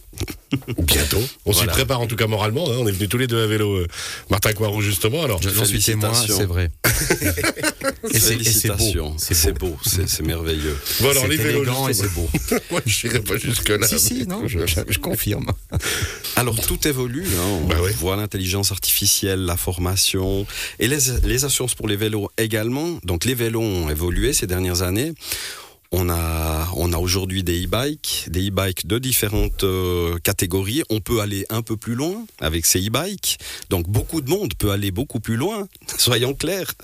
Bientôt. 0.78 1.22
On 1.44 1.52
s'y 1.52 1.66
prépare 1.66 2.00
en 2.00 2.06
tout 2.06 2.16
cas 2.16 2.26
moralement. 2.26 2.68
Hein. 2.70 2.76
On 2.78 2.86
est 2.86 2.92
venus 2.92 3.08
tous 3.08 3.18
les 3.18 3.26
deux 3.26 3.42
à 3.42 3.46
vélo, 3.46 3.74
euh, 3.74 3.86
Martin 4.30 4.52
Coirou 4.52 4.80
justement. 4.80 5.22
Alors, 5.22 5.40
j'en 5.42 5.64
suis 5.64 5.80
témoin, 5.80 6.12
c'est 6.14 6.44
vrai. 6.44 6.70
et 8.12 8.18
c'est 8.18 8.68
beau, 8.68 9.14
c'est 9.18 9.58
beau, 9.58 9.76
c'est 9.84 10.22
merveilleux. 10.22 10.76
Bon 11.00 11.10
alors 11.10 11.26
les 11.26 11.36
vélos, 11.36 11.88
et 11.88 11.94
c'est 11.94 12.12
beau. 12.12 12.28
Moi, 12.70 12.80
je 12.86 13.06
n'irai 13.06 13.20
pas 13.20 13.36
jusque 13.36 13.68
là. 13.68 13.86
Si 13.86 13.98
si, 13.98 14.26
non, 14.26 14.46
je, 14.46 14.98
confirme. 14.98 15.46
Alors 16.36 16.60
tout 16.60 16.86
évolue. 16.86 17.26
Hein. 17.26 17.60
On 17.62 17.66
bah 17.66 17.76
voit 17.98 18.16
l'intelligence 18.16 18.72
artificielle, 18.72 19.40
la 19.40 19.56
formation 19.56 20.46
et 20.78 20.88
les, 20.88 20.98
les 21.24 21.44
assurances 21.44 21.74
pour 21.74 21.88
les 21.88 21.96
vélos 21.96 22.30
également. 22.38 22.98
Donc 23.04 23.24
les 23.24 23.34
vélos 23.34 23.60
ont 23.60 23.90
évolué 23.90 24.32
ces 24.32 24.46
dernières 24.46 24.82
années. 24.82 25.12
On 25.92 26.08
a, 26.08 26.68
on 26.76 26.92
a 26.92 26.98
aujourd'hui 26.98 27.44
des 27.44 27.64
e-bikes, 27.64 28.26
des 28.28 28.48
e-bikes 28.48 28.86
de 28.86 28.98
différentes 28.98 29.64
euh, 29.64 30.18
catégories. 30.18 30.82
On 30.90 31.00
peut 31.00 31.20
aller 31.20 31.46
un 31.50 31.62
peu 31.62 31.76
plus 31.76 31.94
loin 31.94 32.24
avec 32.40 32.66
ces 32.66 32.86
e-bikes. 32.86 33.38
Donc 33.70 33.88
beaucoup 33.88 34.20
de 34.20 34.28
monde 34.28 34.54
peut 34.54 34.70
aller 34.70 34.90
beaucoup 34.90 35.20
plus 35.20 35.36
loin. 35.36 35.68
Soyons 35.98 36.34
clairs. 36.34 36.74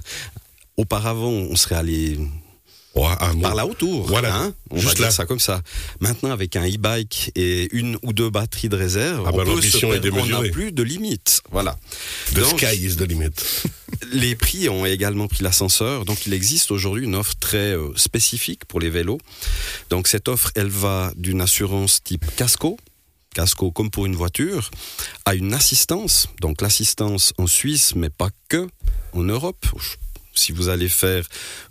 Auparavant, 0.76 1.30
on 1.30 1.56
serait 1.56 1.74
allé 1.74 2.18
par 2.94 3.54
là 3.54 3.66
autour. 3.66 4.06
Voilà. 4.06 4.36
Hein 4.36 4.54
on 4.70 4.76
Juste 4.76 4.98
va 4.98 5.04
dire 5.04 5.12
ça 5.12 5.26
comme 5.26 5.40
ça. 5.40 5.62
Maintenant, 6.00 6.30
avec 6.30 6.56
un 6.56 6.66
e-bike 6.66 7.32
et 7.34 7.68
une 7.72 7.98
ou 8.02 8.12
deux 8.12 8.30
batteries 8.30 8.68
de 8.68 8.76
réserve, 8.76 9.24
ah 9.26 9.32
bah, 9.32 9.44
on, 9.46 10.26
n'a 10.26 10.48
plus 10.50 10.72
de 10.72 10.82
limite. 10.82 11.42
Voilà. 11.50 11.78
The 12.34 12.44
sky 12.44 12.74
is 12.74 12.96
the 12.96 13.08
limit. 13.08 13.30
les 14.12 14.34
prix 14.34 14.68
ont 14.68 14.84
également 14.84 15.28
pris 15.28 15.42
l'ascenseur. 15.42 16.04
Donc, 16.04 16.26
il 16.26 16.34
existe 16.34 16.70
aujourd'hui 16.70 17.04
une 17.04 17.14
offre 17.14 17.34
très 17.38 17.76
euh, 17.76 17.92
spécifique 17.96 18.64
pour 18.64 18.80
les 18.80 18.90
vélos. 18.90 19.18
Donc, 19.88 20.08
cette 20.08 20.28
offre, 20.28 20.50
elle 20.54 20.68
va 20.68 21.12
d'une 21.16 21.40
assurance 21.40 22.02
type 22.02 22.24
casco, 22.36 22.76
casco 23.34 23.70
comme 23.70 23.90
pour 23.90 24.06
une 24.06 24.16
voiture, 24.16 24.70
à 25.24 25.34
une 25.34 25.54
assistance. 25.54 26.28
Donc 26.40 26.60
l'assistance 26.60 27.32
en 27.38 27.46
Suisse, 27.46 27.94
mais 27.94 28.10
pas 28.10 28.30
que 28.48 28.68
en 29.12 29.22
Europe 29.22 29.66
si 30.40 30.52
vous 30.52 30.68
allez 30.68 30.88
faire 30.88 31.24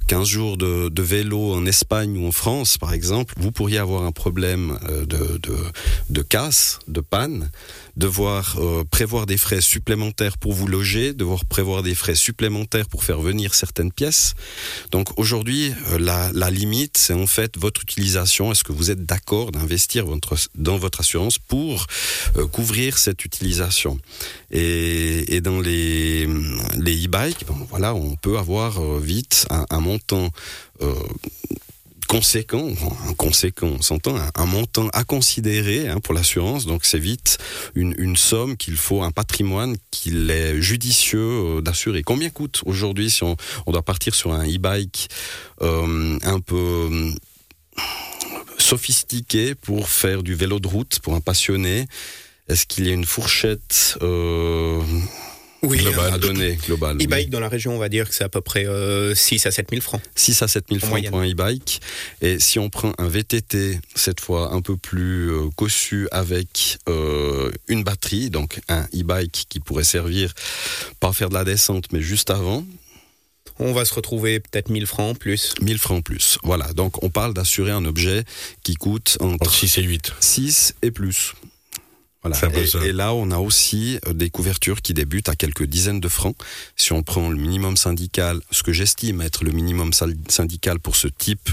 15 0.08 0.28
jours 0.28 0.58
de, 0.58 1.02
vélo 1.02 1.54
en 1.54 1.66
Espagne 1.66 2.18
ou 2.18 2.28
en 2.28 2.32
France, 2.32 2.78
par 2.78 2.94
exemple, 2.94 3.34
vous 3.38 3.52
pourriez 3.52 3.78
avoir 3.78 4.04
un 4.04 4.12
problème 4.12 4.78
euh, 4.90 5.06
de, 5.06 5.40
de, 6.10 6.22
casse, 6.22 6.80
de 6.88 7.02
panne, 7.02 7.52
devoir 8.00 8.56
euh, 8.58 8.84
prévoir 8.90 9.26
des 9.26 9.38
frais 9.38 9.62
supplémentaires 9.62 10.38
pour 10.38 10.54
vous 10.54 10.68
loger, 10.68 11.14
devoir 11.14 11.46
prévoir 11.46 11.84
des 11.84 11.94
frais 11.94 12.16
supplémentaires 12.16 12.88
pour 12.88 13.04
faire 13.04 13.20
venir 13.20 13.54
certaines 13.54 13.92
pièces. 13.92 14.34
Donc 14.92 15.20
aujourd'hui, 15.20 15.74
euh, 15.92 16.00
la, 16.00 16.50
limite, 16.50 16.98
c'est 16.98 17.14
en 17.14 17.28
fait 17.28 17.58
votre 17.58 17.84
utilisation. 17.84 18.52
Est-ce 18.52 18.64
que 18.64 18.72
vous 18.72 18.90
êtes 18.90 19.06
d'accord 19.06 19.52
d'investir 19.52 20.06
dans 20.56 20.78
votre 20.78 21.02
assurance 21.02 21.38
pour 21.38 21.86
couvrir 22.52 22.98
cette 22.98 23.24
utilisation? 23.26 24.00
Et, 24.50 25.42
dans 25.42 25.60
les 25.60 26.26
e-bikes, 26.26 27.46
voilà, 27.70 27.94
on 27.94 28.16
peut 28.16 28.38
avoir 28.38 28.82
vite 29.00 29.46
un, 29.50 29.80
montant 29.80 30.30
euh, 30.82 30.94
conséquent, 32.10 32.68
conséquent, 33.18 33.68
on 33.68 33.82
s'entend, 33.84 34.16
un, 34.34 34.46
montant 34.48 34.90
à 34.94 35.04
considérer 35.04 35.88
hein, 35.88 36.00
pour 36.00 36.16
l'assurance. 36.16 36.66
Donc 36.66 36.84
c'est 36.84 37.00
vite 37.00 37.38
une, 37.76 38.16
somme 38.16 38.58
qu'il 38.58 38.78
faut, 38.78 39.04
un 39.04 39.12
patrimoine 39.12 39.78
qu'il 39.92 40.30
est 40.32 40.60
judicieux 40.60 41.20
euh, 41.20 41.62
d'assurer. 41.62 42.02
Combien 42.02 42.32
coûte 42.32 42.64
aujourd'hui 42.66 43.12
si 43.12 43.24
on, 43.24 43.38
doit 43.68 43.84
partir 43.84 44.16
sur 44.16 44.34
un 44.34 44.44
e-bike 44.44 45.10
euh, 45.62 46.18
un 46.24 46.40
peu 46.40 47.14
sophistiqué 48.58 49.54
pour 49.54 49.88
faire 49.88 50.24
du 50.24 50.34
vélo 50.34 50.60
de 50.60 50.68
route 50.68 51.00
pour 51.00 51.14
un 51.14 51.22
passionné? 51.22 51.86
Est-ce 52.48 52.66
qu'il 52.66 52.88
y 52.88 52.90
a 52.90 52.94
une 52.94 53.06
fourchette 53.06 54.00
oui, 55.64 55.80
global, 55.80 56.14
à 56.14 56.18
donner, 56.18 56.56
global. 56.66 56.98
E-bike 57.02 57.30
dans 57.30 57.40
la 57.40 57.50
région, 57.50 57.76
on 57.76 57.78
va 57.78 57.90
dire 57.90 58.08
que 58.08 58.16
c'est 58.16 58.24
à 58.24 58.30
peu 58.30 58.42
près 58.42 58.64
6 58.64 58.68
euh, 58.68 59.50
à 59.50 59.52
7 59.52 59.68
000 59.70 59.82
francs. 59.82 60.02
6 60.16 60.42
à 60.42 60.48
7 60.48 60.66
000 60.70 60.80
francs 60.80 61.06
pour 61.10 61.20
un 61.20 61.30
e-bike. 61.30 61.82
Et 62.22 62.40
si 62.40 62.60
on 62.60 62.70
prend 62.70 62.94
un 62.98 63.08
VTT, 63.08 63.80
cette 63.96 64.20
fois 64.20 64.54
un 64.54 64.62
peu 64.62 64.78
plus 64.78 65.32
euh, 65.32 65.50
cossu 65.56 66.08
avec 66.12 66.78
euh, 66.88 67.52
une 67.68 67.84
batterie, 67.84 68.30
donc 68.30 68.60
un 68.70 68.84
e-bike 68.96 69.46
qui 69.50 69.60
pourrait 69.60 69.84
servir, 69.84 70.34
pas 71.00 71.12
faire 71.14 71.30
de 71.30 71.34
la 71.34 71.44
descente, 71.44 71.92
mais 71.92 72.02
juste 72.02 72.30
avant, 72.30 72.64
on 73.60 73.74
va 73.74 73.84
se 73.84 73.94
retrouver 73.94 74.40
peut-être 74.40 74.70
1000 74.70 74.88
francs 74.88 75.18
plus. 75.18 75.54
1000 75.62 75.78
francs 75.78 76.04
plus. 76.04 76.38
Voilà. 76.44 76.72
Donc, 76.74 77.04
on 77.04 77.10
parle 77.10 77.34
d'assurer 77.34 77.72
un 77.72 77.84
objet 77.84 78.24
qui 78.64 78.76
coûte 78.76 79.18
entre 79.20 79.52
6 79.52 79.80
et 79.80 79.84
8. 79.84 80.14
6 80.22 80.76
et 80.82 80.92
plus. 80.92 81.34
Voilà. 82.22 82.38
Et, 82.84 82.92
là, 82.92 83.14
on 83.14 83.32
a 83.32 83.38
aussi 83.38 83.98
euh, 84.08 84.14
des 84.14 84.30
couvertures 84.30 84.82
qui 84.82 84.94
débutent 84.94 85.30
à 85.30 85.36
quelques 85.36 85.64
dizaines 85.64 86.02
de 86.02 86.10
francs. 86.10 86.36
Si 86.76 86.92
on 86.92 87.02
prend 87.02 87.30
le 87.30 87.38
minimum 87.38 87.78
syndical, 87.78 88.42
ce 88.52 88.62
que 88.62 88.74
j'estime 88.74 89.22
être 89.22 89.46
le 89.46 89.52
minimum 89.52 89.92
syndical 90.28 90.80
pour 90.80 90.98
ce 90.98 91.08
type 91.08 91.50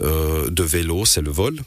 euh, 0.00 0.48
de 0.48 0.62
vélo, 0.62 1.04
c'est 1.04 1.20
le 1.20 1.30
vol. 1.30 1.60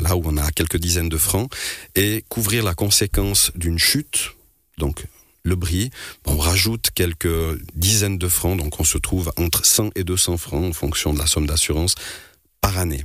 Là 0.00 0.16
où 0.16 0.22
on 0.24 0.36
a 0.36 0.50
quelques 0.50 0.78
dizaines 0.78 1.08
de 1.08 1.16
francs. 1.16 1.50
Et 1.94 2.24
couvrir 2.28 2.64
la 2.64 2.74
conséquence 2.74 3.52
d'une 3.54 3.78
chute, 3.78 4.34
donc 4.78 5.06
le 5.42 5.54
bris, 5.54 5.90
on 6.26 6.36
rajoute 6.36 6.90
quelques 6.94 7.58
dizaines 7.74 8.18
de 8.18 8.28
francs, 8.28 8.58
donc 8.58 8.80
on 8.80 8.84
se 8.84 8.98
trouve 8.98 9.32
entre 9.36 9.64
100 9.64 9.90
et 9.94 10.04
200 10.04 10.36
francs 10.36 10.64
en 10.64 10.72
fonction 10.72 11.14
de 11.14 11.18
la 11.18 11.26
somme 11.26 11.46
d'assurance 11.46 11.94
par 12.60 12.78
année. 12.78 13.04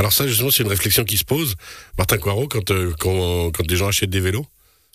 Alors 0.00 0.14
ça, 0.14 0.26
justement, 0.26 0.50
c'est 0.50 0.62
une 0.62 0.70
réflexion 0.70 1.04
qui 1.04 1.18
se 1.18 1.26
pose. 1.26 1.56
Martin 1.98 2.16
Coirot, 2.16 2.48
quand, 2.48 2.70
euh, 2.70 2.94
quand, 2.98 3.50
quand 3.50 3.66
des 3.66 3.76
gens 3.76 3.86
achètent 3.86 4.08
des 4.08 4.20
vélos 4.20 4.46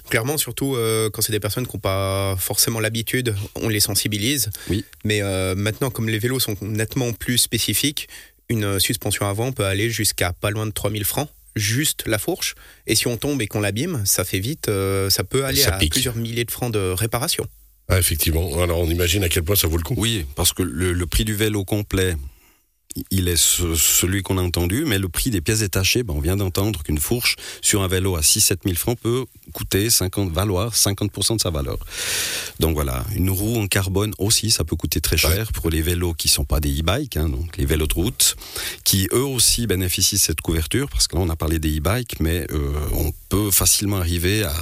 Clairement, 0.09 0.35
surtout 0.39 0.75
euh, 0.75 1.11
quand 1.11 1.21
c'est 1.21 1.31
des 1.31 1.39
personnes 1.39 1.67
qui 1.67 1.75
n'ont 1.75 1.79
pas 1.79 2.35
forcément 2.39 2.79
l'habitude, 2.79 3.35
on 3.53 3.69
les 3.69 3.79
sensibilise. 3.79 4.49
Oui. 4.67 4.83
Mais 5.03 5.21
euh, 5.21 5.53
maintenant, 5.53 5.91
comme 5.91 6.09
les 6.09 6.17
vélos 6.17 6.39
sont 6.39 6.57
nettement 6.61 7.13
plus 7.13 7.37
spécifiques, 7.37 8.07
une 8.49 8.79
suspension 8.79 9.27
avant 9.27 9.51
peut 9.51 9.65
aller 9.65 9.91
jusqu'à 9.91 10.33
pas 10.33 10.49
loin 10.49 10.65
de 10.65 10.71
3000 10.71 11.05
francs, 11.05 11.29
juste 11.55 12.07
la 12.07 12.17
fourche. 12.17 12.55
Et 12.87 12.95
si 12.95 13.05
on 13.05 13.17
tombe 13.17 13.39
et 13.43 13.47
qu'on 13.47 13.61
l'abîme, 13.61 14.01
ça 14.05 14.23
fait 14.23 14.39
vite, 14.39 14.71
ça 15.09 15.23
peut 15.23 15.45
aller 15.45 15.63
à 15.65 15.77
plusieurs 15.87 16.15
milliers 16.15 16.45
de 16.45 16.51
francs 16.51 16.73
de 16.73 16.79
réparation. 16.79 17.45
Ah, 17.89 17.99
effectivement. 17.99 18.63
Alors 18.63 18.79
on 18.79 18.89
imagine 18.89 19.23
à 19.23 19.29
quel 19.29 19.43
point 19.43 19.55
ça 19.55 19.67
vaut 19.67 19.77
le 19.77 19.83
coup. 19.83 19.93
Oui, 19.97 20.25
parce 20.35 20.51
que 20.51 20.63
le 20.63 21.05
prix 21.05 21.25
du 21.25 21.35
vélo 21.35 21.63
complet, 21.63 22.15
il 23.11 23.27
est 23.27 23.37
celui 23.37 24.21
qu'on 24.23 24.37
a 24.37 24.41
entendu, 24.41 24.85
mais 24.85 24.97
le 24.97 25.09
prix 25.09 25.29
des 25.29 25.41
pièces 25.41 25.59
détachées, 25.59 26.03
ben 26.03 26.13
on 26.15 26.21
vient 26.21 26.37
d'entendre 26.37 26.81
qu'une 26.83 26.97
fourche 26.97 27.35
sur 27.61 27.81
un 27.81 27.87
vélo 27.87 28.15
à 28.15 28.21
6-7 28.21 28.57
000 28.63 28.75
francs 28.75 28.97
peut 28.99 29.25
coûter 29.53 29.89
50, 29.89 30.31
valoir 30.31 30.73
50% 30.73 31.35
de 31.35 31.41
sa 31.41 31.49
valeur. 31.49 31.77
Donc 32.59 32.75
voilà, 32.75 33.05
une 33.15 33.29
roue 33.29 33.57
en 33.57 33.67
carbone 33.67 34.13
aussi, 34.17 34.51
ça 34.51 34.63
peut 34.63 34.75
coûter 34.75 35.01
très 35.01 35.17
cher 35.17 35.51
pour 35.51 35.69
les 35.69 35.81
vélos 35.81 36.13
qui 36.13 36.29
sont 36.29 36.45
pas 36.45 36.59
des 36.59 36.79
e-bikes, 36.79 37.17
hein, 37.17 37.29
donc 37.29 37.57
les 37.57 37.65
vélos 37.65 37.87
de 37.87 37.93
route, 37.93 38.35
qui 38.83 39.07
eux 39.11 39.25
aussi 39.25 39.67
bénéficient 39.67 40.15
de 40.15 40.21
cette 40.21 40.41
couverture, 40.41 40.89
parce 40.89 41.07
que 41.07 41.15
là 41.15 41.21
on 41.21 41.29
a 41.29 41.35
parlé 41.35 41.59
des 41.59 41.77
e-bikes, 41.77 42.19
mais 42.19 42.47
euh, 42.51 42.73
on 42.93 43.11
peut 43.29 43.51
facilement 43.51 43.97
arriver 43.97 44.43
à 44.43 44.53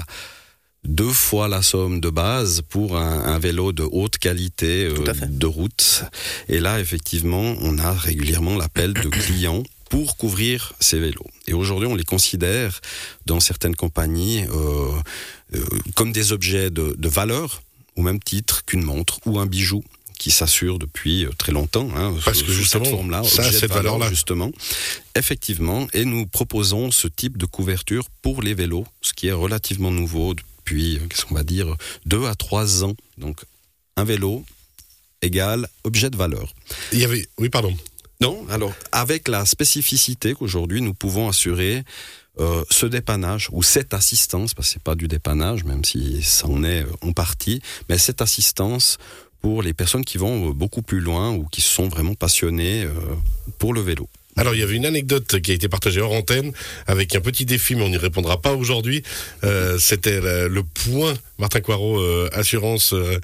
deux 0.84 1.12
fois 1.12 1.48
la 1.48 1.62
somme 1.62 2.00
de 2.00 2.10
base 2.10 2.62
pour 2.62 2.98
un, 2.98 3.40
vélo 3.40 3.72
de 3.72 3.84
haute 3.84 4.18
qualité 4.18 4.86
euh, 4.86 5.04
de 5.28 5.46
route. 5.46 6.04
Et 6.50 6.60
là, 6.60 6.80
effectivement, 6.80 7.56
on 7.62 7.78
a 7.78 7.94
régulièrement 7.94 8.58
l'appel 8.58 8.94
de 8.94 9.10
clients 9.10 9.63
pour 9.90 10.18
couvrir 10.18 10.74
ces 10.80 11.00
vélos. 11.00 11.28
Et 11.48 11.54
aujourd'hui, 11.54 11.88
on 11.88 11.96
les 11.96 12.04
considère 12.04 12.82
dans 13.25 13.40
certaines 13.40 13.75
compagnies 13.75 14.44
euh, 14.44 14.92
euh, 15.56 15.66
comme 15.96 16.12
des 16.12 16.32
objets 16.32 16.70
de, 16.70 17.08
valeur, 17.08 17.62
au 17.96 18.02
même 18.02 18.20
titre 18.20 18.66
qu'une 18.66 18.84
montre 18.84 19.20
ou 19.25 19.40
un 19.40 19.46
bijou 19.46 19.84
qui 20.24 20.32
s'assure 20.32 20.80
depuis 20.80 21.27
très 21.38 21.51
longtemps. 21.51 21.89
Hein, 21.98 22.15
Parce 22.24 22.44
que 22.44 22.51
justement, 22.53 22.86
cette 22.86 22.94
forme-là, 22.94 23.24
ça 23.25 23.44
cette 23.51 23.70
valeur-là, 23.70 24.08
justement, 24.10 24.51
effectivement, 25.15 25.86
et 25.92 26.06
nous 26.06 26.25
proposons 26.27 26.92
ce 26.92 27.10
type 27.10 27.38
de 27.38 27.46
couverture 27.46 28.06
pour 28.22 28.42
les 28.42 28.53
vélos, 28.53 28.86
ce 29.01 29.12
qui 29.12 29.27
est 29.27 29.34
relativement 29.34 29.92
nouveau 29.92 30.34
depuis, 30.34 30.96
euh, 30.96 31.00
qu'est-ce 31.10 31.25
qu'on 31.25 31.36
va 31.36 31.44
dire, 31.44 31.75
deux 32.06 32.25
à 32.25 32.36
trois 32.36 32.86
ans. 32.86 32.96
Donc, 33.18 33.42
un 33.98 34.06
vélo 34.06 34.46
égale 35.22 35.68
objet 35.84 36.10
de 36.10 36.15
valeur. 36.15 36.53
Il 36.94 37.00
y 37.00 37.03
avait, 37.03 37.27
oui, 37.38 37.50
pardon. 37.50 37.75
Non, 38.22 38.46
alors, 38.50 38.72
avec 38.94 39.27
la 39.27 39.46
spécificité 39.46 40.36
qu'aujourd'hui 40.36 40.80
nous 40.80 40.94
pouvons 40.94 41.27
assurer 41.27 41.84
euh, 42.39 42.63
ce 42.70 42.86
dépannage 42.86 43.50
ou 43.51 43.62
cette 43.62 43.94
assistance, 43.94 44.53
parce 44.53 44.70
que 44.70 44.74
c'est 44.75 44.84
pas 44.84 44.96
du 44.96 45.10
dépannage, 45.10 45.65
même 45.65 45.84
si 45.84 46.24
ça 46.24 46.48
en 46.48 46.63
est 46.63 46.86
en 47.01 47.12
partie, 47.12 47.62
mais 47.89 47.98
cette 47.98 48.22
assistance 48.22 48.98
pour 49.44 49.62
les 49.62 49.74
personnes 49.74 50.04
qui 50.04 50.18
vont 50.18 50.50
beaucoup 50.50 50.82
plus 50.82 51.02
loin 51.02 51.32
ou 51.32 51.46
qui 51.46 51.62
sont 51.62 51.88
vraiment 51.88 52.16
passionnées 52.16 52.86
euh, 52.86 52.90
pour 53.60 53.74
le 53.74 53.82
vélo. 53.82 54.10
Alors, 54.36 54.56
il 54.56 54.60
y 54.60 54.64
avait 54.64 54.76
une 54.76 54.86
anecdote 54.86 55.42
qui 55.42 55.52
a 55.52 55.54
été 55.54 55.70
partagée 55.70 56.02
hors 56.02 56.12
antenne 56.12 56.54
avec 56.88 57.16
un 57.16 57.22
petit 57.22 57.46
défi, 57.46 57.76
mais 57.76 57.84
on 57.84 57.90
n'y 57.90 57.98
répondra 57.98 58.42
pas 58.42 58.54
aujourd'hui. 58.54 59.04
Euh, 59.44 59.78
c'était 59.78 60.20
le, 60.22 60.64
point 60.64 61.14
Martin 61.38 61.62
Coirot, 61.62 62.00
euh, 62.00 62.30
assurance. 62.34 62.94
Euh, 62.94 63.20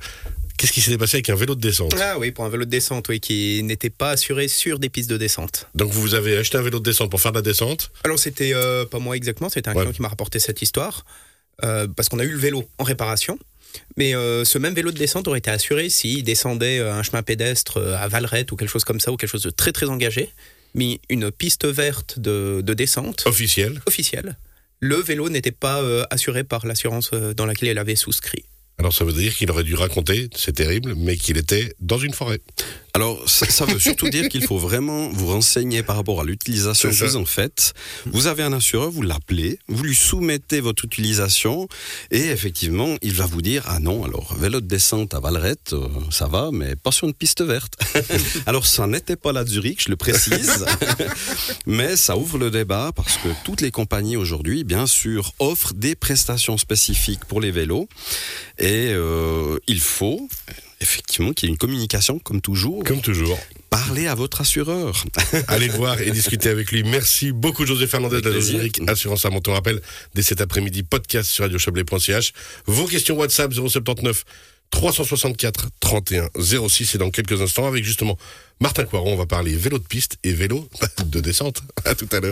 qu'est-ce 0.57 0.71
qui 0.71 0.81
s'était 0.81 0.97
passé 0.97 1.17
avec 1.17 1.29
un 1.29 1.35
vélo 1.35 1.55
de 1.55 1.61
descente? 1.61 1.95
Ah 1.99 2.19
oui, 2.19 2.31
pour 2.31 2.45
un 2.45 2.49
vélo 2.49 2.65
de 2.65 2.69
descente, 2.69 3.09
oui, 3.09 3.19
qui 3.19 3.63
n'était 3.63 3.89
pas 3.89 4.11
assuré 4.11 4.47
sur 4.47 4.77
des 4.77 4.89
pistes 4.89 5.09
de 5.09 5.17
descente. 5.17 5.67
Donc 5.73 5.91
vous 5.91 6.13
avez 6.13 6.37
acheté 6.37 6.57
un 6.57 6.61
vélo 6.61 6.79
de 6.79 6.83
descente 6.83 7.09
pour 7.09 7.21
faire 7.21 7.31
de 7.31 7.37
la 7.37 7.43
descente? 7.43 7.91
Alors 8.03 8.19
c'était 8.19 8.53
pas 8.91 8.99
moi 8.99 9.15
exactement, 9.15 9.49
c'était 9.49 9.69
un 9.69 9.73
client 9.73 9.91
qui 9.91 10.01
m'a 10.01 10.09
rapporté 10.09 10.39
cette 10.39 10.61
histoire. 10.61 11.05
parce 11.59 12.09
qu'on 12.09 12.19
a 12.19 12.23
eu 12.23 12.31
le 12.31 12.37
vélo 12.37 12.69
en 12.77 12.83
réparation. 12.83 13.39
Mais 13.97 14.13
ce 14.13 14.57
même 14.57 14.73
vélo 14.73 14.91
de 14.91 14.97
descente 14.97 15.27
aurait 15.27 15.39
été 15.39 15.51
assuré 15.51 15.89
s'il 15.89 16.23
descendait 16.23 16.79
un 16.79 17.03
chemin 17.03 17.21
pédestre 17.21 17.77
à 17.77 18.07
Valrette 18.07 18.51
ou 18.51 18.55
quelque 18.55 18.69
chose 18.69 18.83
comme 18.83 18.99
ça, 18.99 19.11
ou 19.11 19.17
quelque 19.17 19.29
chose 19.29 19.43
de 19.43 19.49
très 19.49 19.71
très 19.71 19.87
engagé 19.87 20.29
mis 20.75 20.99
une 21.09 21.31
piste 21.31 21.65
verte 21.65 22.19
de, 22.19 22.61
descente. 22.61 23.23
Officielle. 23.25 23.81
Officielle. 23.85 24.37
Le 24.79 24.95
vélo 24.95 25.29
n'était 25.29 25.51
pas 25.51 25.81
euh, 25.81 26.05
assuré 26.09 26.43
par 26.43 26.65
l'assurance 26.65 27.11
euh, 27.13 27.33
dans 27.33 27.45
laquelle 27.45 27.69
elle 27.69 27.77
avait 27.77 27.95
souscrit. 27.95 28.45
Alors 28.77 28.93
ça 28.93 29.03
veut 29.03 29.11
dire 29.11 29.35
qu'il 29.35 29.51
aurait 29.51 29.65
dû 29.65 29.75
raconter, 29.75 30.29
c'est 30.33 30.53
terrible, 30.53 30.95
mais 30.95 31.17
qu'il 31.17 31.37
était 31.37 31.73
dans 31.81 31.97
une 31.97 32.13
forêt. 32.13 32.39
Alors, 32.99 33.29
ça, 33.29 33.63
veut 33.63 33.79
surtout 33.79 34.09
dire 34.09 34.27
qu'il 34.27 34.45
faut 34.45 34.57
vraiment 34.69 35.07
vous 35.07 35.27
renseigner 35.27 35.83
par 35.83 35.95
rapport 35.95 36.19
à 36.19 36.25
l'utilisation 36.25 36.89
que 36.89 37.05
vous 37.05 37.15
en 37.15 37.23
faites. 37.23 37.73
Vous 38.07 38.27
avez 38.27 38.43
un 38.43 38.51
assureur, 38.51 38.91
vous 38.91 39.03
l'appelez, 39.03 39.57
vous 39.69 39.85
lui 39.85 39.95
soumettez 39.95 40.59
votre 40.59 40.83
utilisation 40.83 41.69
et 42.11 42.25
effectivement, 42.25 42.97
il 43.01 43.13
va 43.13 43.25
vous 43.25 43.41
dire 43.41 43.63
ah 43.67 43.79
non, 43.79 44.03
alors 44.03 44.35
vélo 44.35 44.59
de 44.59 44.67
descente 44.67 45.13
à 45.13 45.21
Valrette, 45.21 45.71
euh, 45.71 45.87
ça 46.11 46.27
va, 46.27 46.49
mais 46.51 46.75
pas 46.75 46.91
sur 46.91 47.07
une 47.07 47.13
piste 47.13 47.41
verte. 47.41 47.79
alors, 48.45 48.65
ça 48.65 48.85
n'était 48.85 49.15
pas 49.15 49.31
la 49.31 49.45
Zurich, 49.45 49.85
je 49.85 49.89
le 49.91 49.95
précise, 49.95 50.65
mais 51.65 51.95
ça 51.95 52.17
ouvre 52.17 52.37
le 52.37 52.51
débat 52.51 52.91
parce 52.93 53.15
que 53.15 53.29
toutes 53.45 53.61
les 53.61 53.71
compagnies 53.71 54.17
aujourd'hui, 54.17 54.65
bien 54.65 54.87
sûr, 54.87 55.31
offrent 55.39 55.73
des 55.73 55.95
prestations 55.95 56.57
spécifiques 56.57 57.23
pour 57.23 57.39
les 57.39 57.51
vélos 57.51 57.87
et 58.57 58.91
euh, 58.91 59.57
il 59.67 59.79
faut 59.79 60.27
effectivement 60.81 61.33
qu'il 61.33 61.47
y 61.47 61.51
ait 61.51 61.53
une 61.53 61.57
communication 61.57 62.19
comme 62.19 62.41
toujours. 62.41 62.83
Comme 62.83 63.01
toujours. 63.01 63.39
Parlez 63.69 64.07
à 64.07 64.15
votre 64.15 64.41
assureur. 64.41 65.03
Allez 65.47 65.67
le 65.67 65.73
voir 65.73 66.01
et 66.01 66.11
discuter 66.11 66.49
avec 66.49 66.71
lui. 66.71 66.83
Merci 66.83 67.31
beaucoup 67.31 67.65
José 67.65 67.87
Fernandez 67.87 68.21
de 68.21 68.29
la 68.29 68.91
Assurance 68.91 69.25
à 69.25 69.29
On 69.29 69.53
rappelle 69.53 69.81
dès 70.15 70.23
cet 70.23 70.41
après-midi 70.41 70.83
podcast 70.83 71.29
sur 71.29 71.43
radiochablais.ch. 71.43 72.33
Vos 72.65 72.85
questions 72.85 73.17
WhatsApp 73.17 73.53
079 73.53 74.23
364 74.71 75.69
31 75.79 76.29
06 76.67 76.95
et 76.95 76.97
dans 76.97 77.09
quelques 77.09 77.41
instants 77.41 77.67
avec 77.67 77.83
justement 77.83 78.17
Martin 78.59 78.83
Coiron, 78.83 79.13
on 79.13 79.15
va 79.15 79.25
parler 79.25 79.55
vélo 79.55 79.79
de 79.79 79.83
piste 79.83 80.17
et 80.23 80.33
vélo 80.33 80.67
de 81.05 81.19
descente. 81.19 81.61
À 81.85 81.95
tout 81.95 82.09
à 82.11 82.19
l'heure. 82.19 82.27